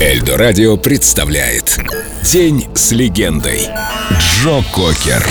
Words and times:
Эльдо 0.00 0.36
Радио 0.36 0.76
представляет 0.76 1.78
День 2.24 2.66
с 2.74 2.90
легендой. 2.90 3.68
Джо 4.18 4.62
Кокер. 4.74 5.24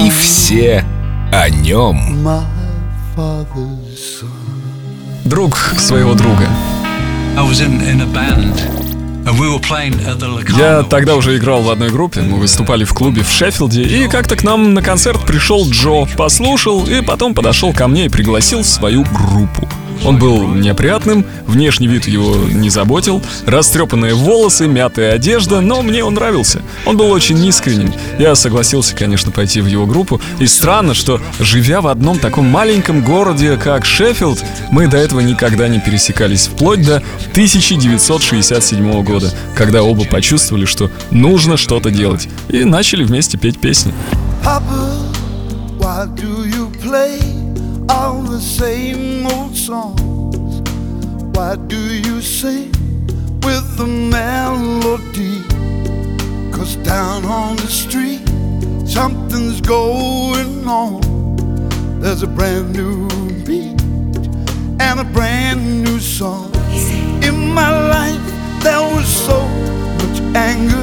И 0.00 0.10
все 0.10 0.84
о 1.32 1.48
нем. 1.48 2.28
Друг 5.24 5.56
своего 5.78 6.14
друга. 6.14 6.48
Я 10.58 10.82
тогда 10.82 11.14
уже 11.14 11.36
играл 11.36 11.62
в 11.62 11.70
одной 11.70 11.90
группе, 11.90 12.22
мы 12.22 12.38
выступали 12.38 12.84
в 12.84 12.92
клубе 12.94 13.22
в 13.22 13.30
Шеффилде, 13.30 13.82
и 13.82 14.08
как-то 14.08 14.36
к 14.36 14.42
нам 14.42 14.74
на 14.74 14.82
концерт 14.82 15.24
пришел 15.26 15.68
Джо, 15.68 16.06
послушал 16.16 16.86
и 16.86 17.02
потом 17.02 17.34
подошел 17.34 17.72
ко 17.72 17.86
мне 17.88 18.06
и 18.06 18.08
пригласил 18.08 18.62
в 18.62 18.66
свою 18.66 19.04
группу. 19.04 19.68
Он 20.04 20.18
был 20.18 20.46
неопрятным, 20.48 21.26
внешний 21.46 21.88
вид 21.88 22.06
его 22.06 22.36
не 22.36 22.70
заботил, 22.70 23.22
растрепанные 23.46 24.14
волосы, 24.14 24.66
мятая 24.66 25.12
одежда, 25.12 25.60
но 25.60 25.82
мне 25.82 26.04
он 26.04 26.14
нравился. 26.14 26.62
Он 26.86 26.96
был 26.96 27.10
очень 27.10 27.44
искренним. 27.44 27.92
Я 28.18 28.34
согласился, 28.34 28.94
конечно, 28.94 29.32
пойти 29.32 29.60
в 29.60 29.66
его 29.66 29.86
группу. 29.86 30.20
И 30.38 30.46
странно, 30.46 30.94
что, 30.94 31.20
живя 31.40 31.80
в 31.80 31.88
одном 31.88 32.18
таком 32.18 32.46
маленьком 32.46 33.02
городе, 33.02 33.56
как 33.56 33.84
Шеффилд, 33.84 34.42
мы 34.70 34.86
до 34.86 34.96
этого 34.96 35.20
никогда 35.20 35.68
не 35.68 35.80
пересекались, 35.80 36.46
вплоть 36.46 36.84
до 36.84 37.02
1967 37.32 39.02
года, 39.02 39.32
когда 39.56 39.82
оба 39.82 40.04
почувствовали, 40.04 40.64
что 40.64 40.90
нужно 41.10 41.56
что-то 41.56 41.90
делать, 41.90 42.28
и 42.48 42.64
начали 42.64 43.04
вместе 43.04 43.36
петь 43.38 43.58
песни. 43.58 43.92
Papa, 44.44 44.62
why 45.78 46.06
do 46.14 46.44
you 46.44 46.70
play? 46.82 47.27
The 48.38 48.44
same 48.44 49.26
old 49.26 49.56
songs? 49.56 50.60
Why 51.36 51.56
do 51.56 51.76
you 51.76 52.20
sing 52.22 52.70
with 53.42 53.76
the 53.76 53.86
melody? 53.86 55.42
Cause 56.52 56.76
down 56.76 57.24
on 57.24 57.56
the 57.56 57.66
street, 57.66 58.22
something's 58.86 59.60
going 59.60 60.68
on. 60.68 61.00
There's 62.00 62.22
a 62.22 62.28
brand 62.28 62.76
new 62.76 63.08
beat 63.44 63.80
and 64.86 65.00
a 65.00 65.08
brand 65.12 65.82
new 65.82 65.98
song. 65.98 66.54
In 67.24 67.52
my 67.52 67.70
life, 67.96 68.26
there 68.62 68.82
was 68.94 69.08
so 69.26 69.40
much 69.98 70.20
anger. 70.36 70.77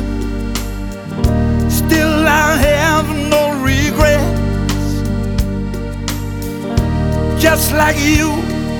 Just 7.57 7.71
like 7.71 7.97
you, 7.97 8.31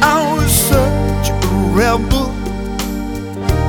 I 0.02 0.36
was 0.36 0.52
such 0.52 1.30
a 1.30 1.48
rebel. 1.72 2.28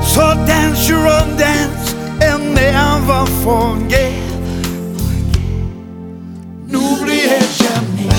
So 0.03 0.35
dance 0.45 0.89
your 0.89 1.07
own 1.07 1.37
dance 1.37 1.93
and 2.21 2.53
never 2.53 3.25
forget. 3.39 4.11
N'oubliez 6.67 7.47
jamais. 7.55 8.11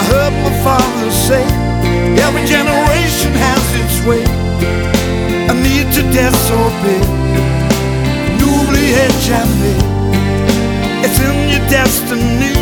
I 0.00 0.02
heard 0.10 0.34
my 0.42 0.54
father 0.66 1.10
say, 1.12 1.44
every 2.18 2.44
generation 2.50 3.32
has 3.46 3.64
its 3.80 3.96
way. 4.08 4.24
I 5.50 5.54
need 5.54 5.86
to 5.94 6.02
disobey. 6.10 7.02
N'oubliez 8.40 9.14
jamais. 9.22 9.78
It's 11.04 11.20
in 11.20 11.48
your 11.48 11.64
destiny. 11.70 12.59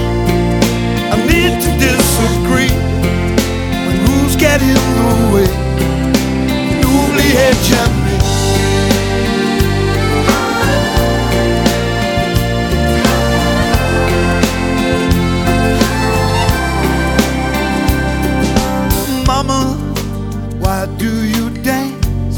Do 20.96 21.24
you 21.24 21.50
dance 21.62 22.36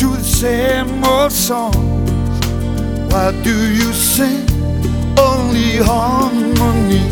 to 0.00 0.06
the 0.06 0.22
same 0.22 1.04
old 1.04 1.32
songs? 1.32 1.76
Why 3.12 3.32
do 3.42 3.72
you 3.72 3.92
sing 3.92 4.46
only 5.18 5.76
harmony? 5.76 7.08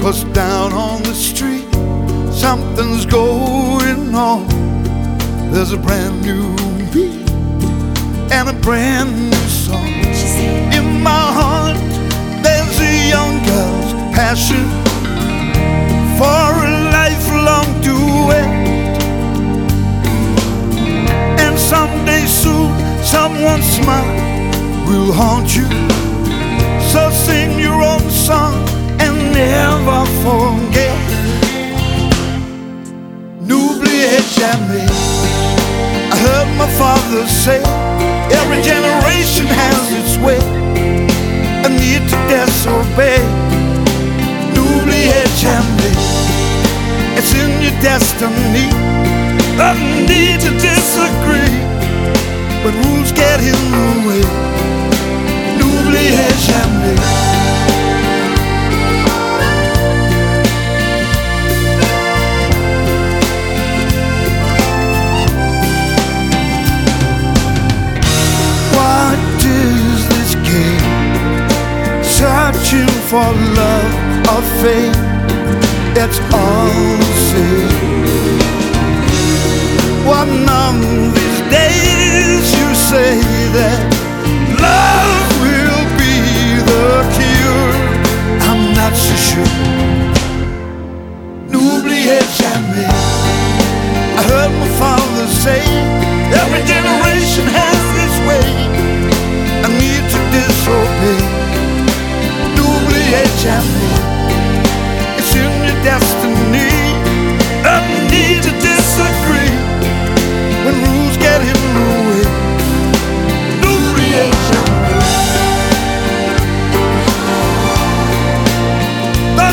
Cause 0.00 0.24
down 0.32 0.72
on 0.72 1.02
the 1.02 1.14
street 1.14 1.66
something's 2.32 3.06
going 3.06 4.14
on. 4.14 4.48
There's 5.52 5.72
a 5.72 5.78
brand 5.78 6.22
new 6.22 6.54
beat 6.92 7.30
and 8.32 8.48
a 8.48 8.52
brand 8.60 9.30
new 9.30 9.48
song. 9.48 9.86
In 10.78 11.02
my 11.02 11.26
heart, 11.38 11.78
there's 12.42 12.78
a 12.80 13.08
young 13.08 13.42
girl's 13.46 13.92
passion 14.14 14.83
never 30.24 30.56
forget. 30.66 31.04
jamais. 34.38 34.88
I 36.12 36.16
heard 36.16 36.48
my 36.56 36.68
father 36.78 37.26
say, 37.26 37.60
every 38.32 38.62
generation 38.62 39.46
has 39.46 39.82
its 39.92 40.16
way. 40.18 40.40
A 41.64 41.68
need 41.68 42.02
to 42.08 42.16
disobey. 42.28 43.20
N'oubliez 44.54 45.28
jamais. 45.40 45.96
It's 47.16 47.32
in 47.34 47.50
your 47.62 47.76
destiny. 47.80 48.68
A 49.58 49.74
need 50.08 50.40
to 50.40 50.50
disagree. 50.58 51.56
But 52.62 52.72
rules 52.84 53.12
get 53.12 53.40
in 53.40 53.60
the 53.76 54.08
way. 54.08 54.24
N'oubliez 55.58 56.34
jamais. 56.46 57.23
For 73.14 73.32
love 73.60 73.92
or 74.34 74.42
fame, 74.60 74.98
it's 76.02 76.18
all 76.34 76.66
the 76.98 77.12
same. 77.30 77.70
One 80.04 80.48
of 80.62 80.74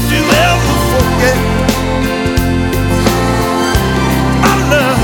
that 0.01 0.11
you'll 0.11 0.31
ever 0.49 0.75
forget. 0.91 1.37
I 4.43 4.53
love 4.71 5.01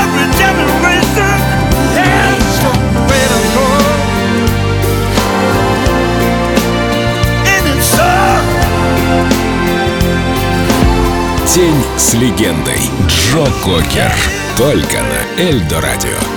every 0.00 0.26
generation 0.40 1.34
has 1.98 2.58
a 2.64 2.72
way 3.08 3.24
to 3.32 3.40
go. 3.54 3.66
In 7.54 7.64
its 7.72 7.86
soul. 7.96 8.40
Тень 11.46 11.82
с 11.96 12.14
легендой 12.14 12.80
Джо 13.06 13.46
Кокер. 13.62 14.33
Только 14.56 15.02
на 15.02 15.42
Эльдо 15.42 15.80
Радио. 15.80 16.33